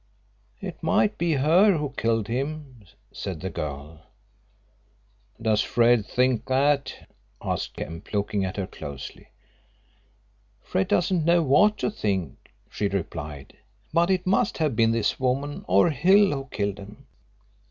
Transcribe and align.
"It 0.59 0.81
might 0.81 1.19
be 1.19 1.33
her 1.33 1.77
who 1.77 1.93
killed 1.95 2.27
him," 2.27 2.85
said 3.11 3.39
the 3.39 3.51
girl. 3.51 4.01
"Does 5.39 5.61
Fred 5.61 6.07
think 6.07 6.47
that?" 6.47 7.07
asked 7.39 7.75
Kemp, 7.75 8.11
looking 8.11 8.43
at 8.43 8.57
her 8.57 8.65
closely. 8.65 9.27
"Fred 10.63 10.87
doesn't 10.87 11.23
know 11.23 11.43
what 11.43 11.77
to 11.77 11.91
think," 11.91 12.51
she 12.67 12.87
replied. 12.87 13.57
"But 13.93 14.09
it 14.09 14.25
must 14.25 14.57
have 14.57 14.75
been 14.75 14.89
this 14.89 15.19
woman 15.19 15.63
or 15.67 15.91
Hill 15.91 16.31
who 16.31 16.47
killed 16.49 16.79
him. 16.79 17.05